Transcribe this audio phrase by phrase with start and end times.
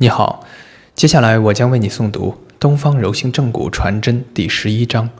[0.00, 0.46] 你好，
[0.94, 5.10] 接下来我将为你诵读《东方柔性正骨传真》第十一章：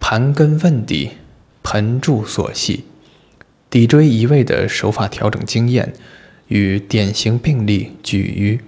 [0.00, 1.10] 盘根问底，
[1.62, 2.86] 盆柱所系，
[3.70, 5.92] 骶椎移位的手法调整经验
[6.48, 8.58] 与典型病例举于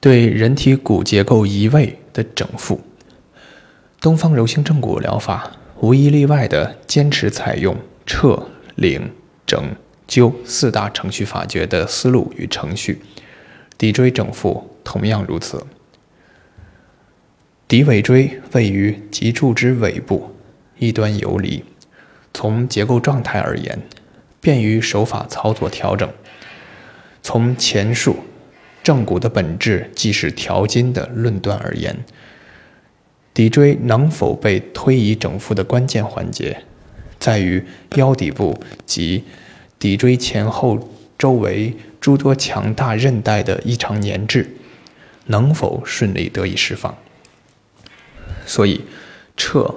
[0.00, 2.80] 对人体骨结构移位的整复。
[4.00, 8.42] 东方柔性正骨疗法无一例外地坚持采用撤、
[8.76, 9.10] 领、
[9.44, 9.62] 整、
[10.08, 13.02] 灸四大程序法诀的思路与程序。
[13.82, 15.66] 骶椎整复同样如此。
[17.66, 20.30] 骶尾椎位于脊柱之尾部，
[20.78, 21.64] 一端游离。
[22.32, 23.80] 从结构状态而言，
[24.40, 26.08] 便于手法操作调整。
[27.24, 28.18] 从前述
[28.84, 32.04] 正骨的本质即是调筋的论断而言，
[33.34, 36.62] 骶椎能否被推移整复的关键环节，
[37.18, 37.64] 在于
[37.96, 39.24] 腰底部及
[39.80, 40.88] 骶椎前后
[41.22, 41.76] 周围。
[42.00, 44.56] 诸多强大韧带的异常粘滞
[45.26, 46.98] 能否顺利得以释放？
[48.44, 48.80] 所以，
[49.36, 49.72] 撤、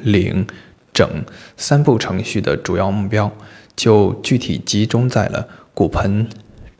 [0.00, 0.46] 领、
[0.94, 1.06] 整
[1.54, 3.30] 三步程序的主要目标，
[3.76, 6.26] 就具体集中在了骨盆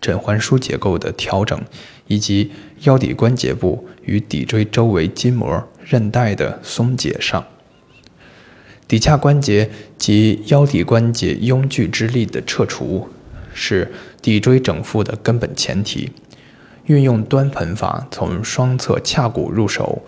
[0.01, 1.61] 枕环枢结构的调整，
[2.07, 2.53] 以及
[2.85, 7.47] 腰底关节部与骶椎周围筋膜韧带的松解上。
[8.89, 13.11] 骶髂关节及腰底关节拥聚之力的撤除。
[13.57, 13.91] 是
[14.23, 16.13] 骶椎整复的根本前提。
[16.85, 20.03] 运用端盆法，从双侧髂骨入手，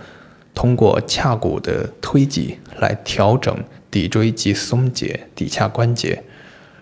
[0.55, 3.53] 通过髂骨的推挤来调整
[3.91, 6.23] 骶椎及松解骶髂关节，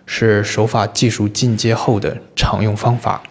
[0.04, 3.22] 是手法技术进阶后的常用方法。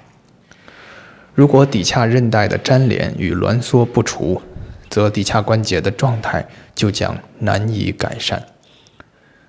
[1.35, 4.41] 如果骶髂韧带的粘连与挛缩不除，
[4.89, 8.43] 则骶髂关节的状态就将难以改善。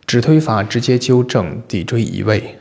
[0.07, 2.59] 指推法直接纠正骶椎移位，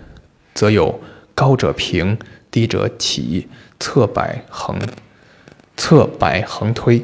[0.54, 1.02] 则有。
[1.36, 2.18] 高者平，
[2.50, 4.80] 低者起，侧摆横，
[5.76, 7.04] 侧摆横推，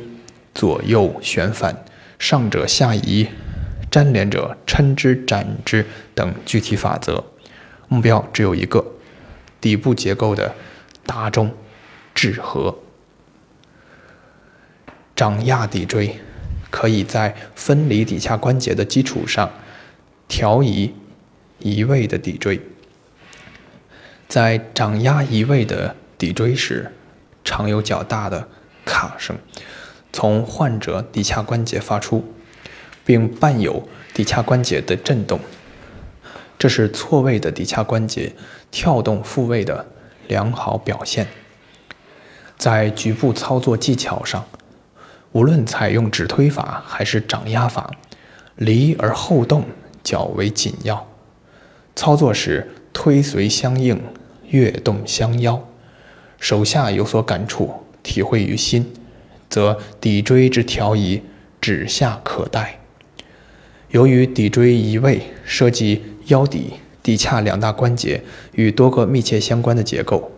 [0.56, 1.84] 左右旋反，
[2.18, 3.28] 上者下移，
[3.92, 7.26] 粘连者抻之展之等具体法则。
[7.90, 8.86] 目标只有一个：
[9.60, 10.56] 底部结构的
[11.06, 11.54] 达中
[12.16, 12.80] 治合。
[15.14, 16.20] 掌压骶椎，
[16.70, 19.52] 可以在分离骶髂关节的基础上，
[20.30, 20.94] 调移
[21.60, 22.62] 移位的骶椎。
[24.32, 26.90] 在掌压移位的骶椎时，
[27.44, 28.48] 常有较大的
[28.86, 29.36] 卡声
[30.14, 32.24] 从患者骶髂关节发出，
[33.04, 35.38] 并伴有骶髂关节的震动，
[36.58, 38.32] 这是错位的骶髂关节
[38.72, 39.86] 跳动复位的
[40.30, 41.28] 良好表现。
[42.58, 44.48] 在局部操作技巧上，
[45.34, 47.92] 无论采用指推法还是掌压法，
[48.56, 49.66] 离而后动
[50.02, 51.06] 较为紧要。
[51.98, 54.02] 操作时推随相应。
[54.52, 55.68] 跃动相邀，
[56.40, 57.72] 手下有所感触，
[58.04, 58.86] 体会于心，
[59.50, 61.22] 则骶椎之调移
[61.60, 62.80] 指下可待。
[63.90, 66.74] 由于骶椎移位涉及腰底、
[67.04, 68.22] 骶髂两大关节
[68.54, 70.32] 与多个密切相关的结构，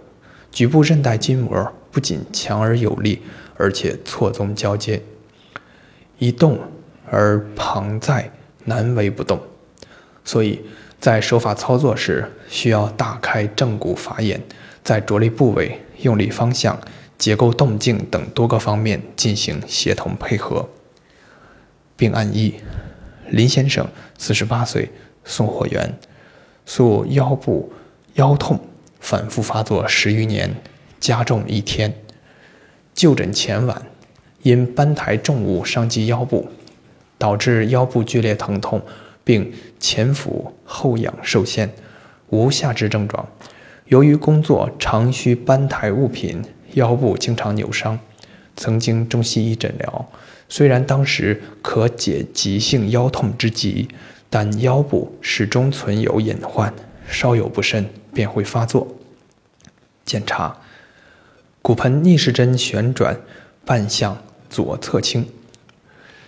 [0.52, 3.22] 局部韧带筋膜不仅强而有力，
[3.58, 5.02] 而且错综交接，
[6.20, 6.60] 一动
[7.10, 8.32] 而旁在，
[8.66, 9.42] 难为不动。
[10.24, 10.62] 所以。
[11.04, 14.42] 在手法操作时，需要打开正骨法眼，
[14.86, 16.80] 在着力部位、用力方向、
[17.18, 20.70] 结构动静等多个方面进行协同配合。
[21.98, 22.54] 病案一：
[23.30, 23.86] 林先生，
[24.18, 24.94] 四十八岁，
[25.26, 25.94] 送货员，
[26.66, 27.74] 诉腰部
[28.14, 28.58] 腰痛
[29.02, 30.56] 反复发作十余年，
[31.02, 31.94] 加重一天。
[32.94, 33.82] 就诊前晚，
[34.44, 36.48] 因搬抬重物伤及腰部，
[37.18, 38.82] 导致腰部剧烈疼痛。
[39.24, 41.74] 并前俯后仰受限，
[42.30, 43.28] 无下肢症状。
[43.86, 48.00] 由于工作常需搬抬物品，腰部经常扭伤。
[48.56, 50.10] 曾经中西医诊疗，
[50.48, 53.88] 虽然当时可解急性腰痛之急，
[54.30, 56.74] 但腰部始终存有隐患，
[57.08, 58.88] 稍有不慎便会发作。
[60.06, 60.58] 检查：
[61.62, 63.20] 骨盆逆时针旋转，
[63.66, 65.28] 半向左侧倾，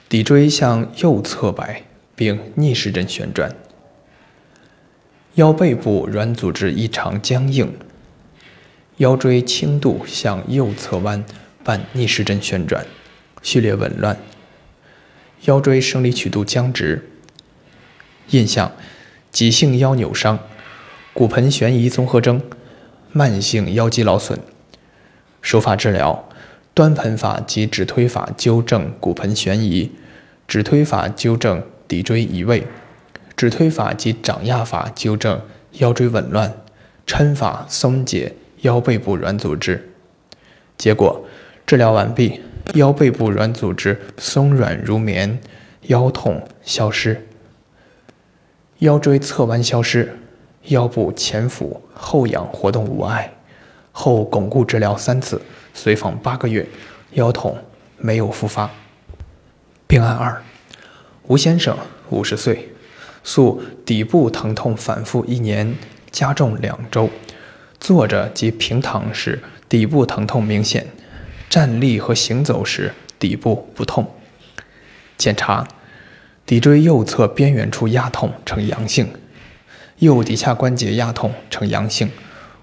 [0.09, 1.83] 骶椎向右侧摆。
[2.15, 3.53] 并逆时针旋转，
[5.35, 7.77] 腰背部软组织异常僵硬，
[8.97, 11.25] 腰椎轻度向右侧弯，
[11.63, 12.85] 伴逆时针旋转，
[13.41, 14.17] 序列紊乱，
[15.45, 17.09] 腰椎生理曲度僵直。
[18.29, 18.71] 印象：
[19.31, 20.39] 急性腰扭伤，
[21.13, 22.41] 骨盆悬移综合征，
[23.11, 24.39] 慢性腰肌劳损。
[25.41, 26.27] 手法治疗：
[26.73, 29.91] 端盆法及指推法纠正骨盆悬移，
[30.47, 31.61] 指推法纠正。
[31.87, 32.65] 骶椎移位，
[33.35, 35.41] 指推法及掌压法纠正
[35.73, 36.53] 腰椎紊乱，
[37.05, 39.89] 抻法松解腰背部软组织。
[40.77, 41.25] 结果
[41.65, 42.41] 治疗完毕，
[42.73, 45.39] 腰背部软组织松软如棉，
[45.83, 47.27] 腰痛消失，
[48.79, 50.17] 腰椎侧弯消失，
[50.65, 53.31] 腰部前俯后仰活动无碍。
[53.91, 55.41] 后巩固治疗三次，
[55.73, 56.67] 随访八个月，
[57.11, 57.57] 腰痛
[57.97, 58.69] 没有复发。
[59.87, 60.41] 病案二：
[61.27, 61.75] 吴先生，
[62.11, 62.69] 五十岁，
[63.23, 65.75] 诉底部疼痛反复一年，
[66.11, 67.09] 加重两周，
[67.79, 70.85] 坐着及平躺时底部疼痛明显，
[71.49, 74.07] 站立和行走时底部不痛。
[75.17, 75.67] 检查：
[76.45, 79.07] 骶椎右侧边缘处压痛呈阳性，
[79.97, 82.11] 右骶髂关节压痛呈阳性。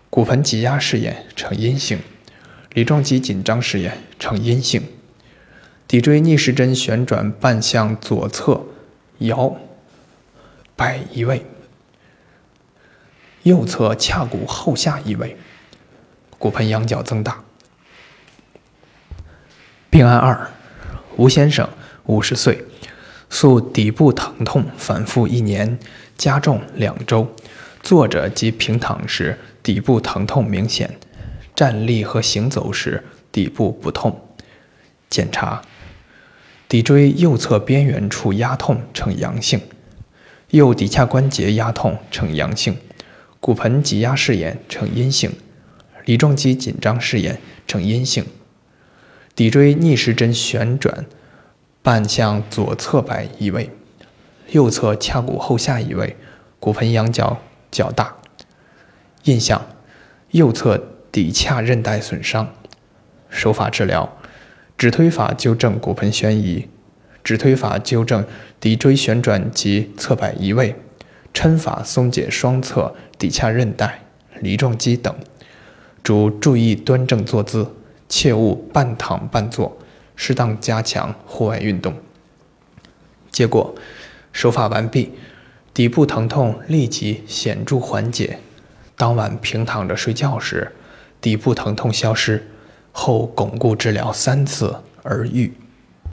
[0.09, 1.99] 骨盆挤压试验呈阴性，
[2.75, 4.83] 梨状肌紧张试验呈阴性，
[5.93, 8.63] 骶椎逆时针旋转半向左侧
[9.19, 9.55] 摇
[10.75, 11.45] 摆移位，
[13.43, 15.37] 右侧髂骨后下移位，
[16.39, 17.45] 骨盆仰角增大。
[19.91, 20.51] 病案二：
[21.19, 21.69] 吴先生，
[22.07, 22.65] 五十岁，
[23.29, 25.79] 诉底部疼痛反复一年，
[26.17, 27.29] 加重两周，
[27.83, 29.39] 坐着及平躺时。
[29.63, 30.99] 底部疼痛明显，
[31.55, 34.27] 站立和行走时底部不痛。
[35.11, 35.61] 检查：
[36.73, 39.61] 骶椎右侧边缘处压痛呈阳性，
[40.53, 42.79] 右骶髂关节压痛呈阳性，
[43.41, 45.31] 骨盆挤压试验呈阴性，
[46.07, 48.25] 梨状肌紧张试验呈阴性，
[49.37, 51.05] 骶椎逆时针旋转
[51.83, 53.69] 半向左侧摆移位，
[54.53, 56.17] 右侧髂骨后下移位，
[56.59, 57.37] 骨盆仰角
[57.71, 58.17] 较大。
[59.25, 59.61] 印象：
[60.31, 60.83] 右侧
[61.13, 62.51] 骶髂韧带损伤。
[63.29, 64.17] 手法治疗：
[64.83, 66.67] 指推法纠正骨盆悬移，
[67.23, 68.27] 指推法纠正
[68.61, 70.75] 骶椎旋转及侧摆移位，
[71.33, 74.03] 抻法松解双侧骶髂韧带、
[74.41, 75.15] 梨状肌等。
[76.03, 77.73] 主注意端正坐姿，
[78.09, 79.79] 切勿半躺半坐，
[80.17, 81.95] 适当加强户外运动。
[83.31, 83.77] 结果：
[84.33, 85.13] 手法完毕，
[85.73, 88.41] 底部疼痛立即显著缓解。
[88.97, 90.73] 当晚平躺着睡觉时，
[91.21, 92.49] 底部疼痛消失，
[92.93, 95.53] 后巩固治疗三次而愈。